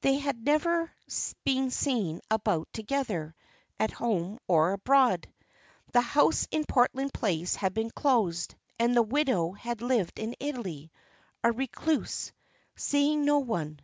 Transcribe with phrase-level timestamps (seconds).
[0.00, 0.90] They had never
[1.44, 3.36] been seen about together,
[3.78, 5.32] at home or abroad.
[5.92, 10.90] The house in Portland Place had been closed, and the widow had lived in Italy,
[11.44, 12.32] a recluse,
[12.74, 13.78] seeing no one.